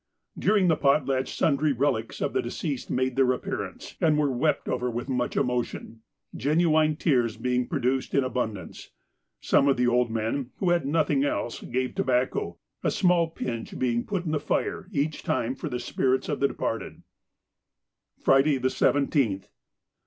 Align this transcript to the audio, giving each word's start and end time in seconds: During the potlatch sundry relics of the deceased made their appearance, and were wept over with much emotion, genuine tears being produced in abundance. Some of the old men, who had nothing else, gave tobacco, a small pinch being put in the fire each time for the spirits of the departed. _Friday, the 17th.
During 0.35 0.67
the 0.67 0.75
potlatch 0.75 1.35
sundry 1.37 1.73
relics 1.73 2.21
of 2.21 2.33
the 2.33 2.41
deceased 2.41 2.89
made 2.89 3.15
their 3.15 3.31
appearance, 3.33 3.97
and 4.01 4.17
were 4.17 4.31
wept 4.31 4.67
over 4.67 4.89
with 4.89 5.07
much 5.07 5.37
emotion, 5.37 6.01
genuine 6.35 6.95
tears 6.95 7.37
being 7.37 7.67
produced 7.67 8.15
in 8.15 8.23
abundance. 8.23 8.89
Some 9.41 9.67
of 9.67 9.77
the 9.77 9.85
old 9.85 10.09
men, 10.09 10.49
who 10.57 10.71
had 10.71 10.87
nothing 10.87 11.23
else, 11.23 11.61
gave 11.61 11.93
tobacco, 11.93 12.57
a 12.83 12.89
small 12.89 13.27
pinch 13.29 13.77
being 13.77 14.03
put 14.03 14.25
in 14.25 14.31
the 14.31 14.39
fire 14.39 14.87
each 14.91 15.21
time 15.21 15.53
for 15.53 15.69
the 15.69 15.79
spirits 15.79 16.27
of 16.29 16.39
the 16.39 16.47
departed. 16.47 17.03
_Friday, 18.23 18.59
the 18.59 18.69
17th. 18.69 19.49